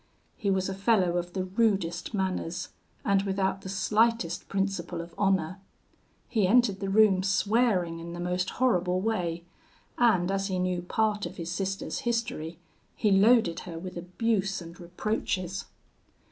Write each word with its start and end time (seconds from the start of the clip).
He 0.35 0.49
was 0.49 0.67
a 0.67 0.73
fellow 0.73 1.17
of 1.17 1.33
the 1.33 1.43
rudest 1.43 2.11
manners, 2.11 2.69
and 3.05 3.21
without 3.21 3.61
the 3.61 3.69
slightest 3.69 4.49
principle 4.49 4.99
of 4.99 5.13
honour. 5.15 5.59
He 6.27 6.47
entered 6.47 6.79
the 6.79 6.89
room 6.89 7.21
swearing 7.21 7.99
in 7.99 8.13
the 8.13 8.19
most 8.19 8.49
horrible 8.57 8.99
way; 8.99 9.43
and 9.99 10.31
as 10.31 10.47
he 10.47 10.57
knew 10.57 10.81
part 10.81 11.27
of 11.27 11.37
his 11.37 11.51
sister's 11.51 11.99
history, 11.99 12.57
he 12.95 13.11
loaded 13.11 13.59
her 13.69 13.77
with 13.77 13.95
abuse 13.95 14.59
and 14.59 14.79
reproaches. 14.79 15.65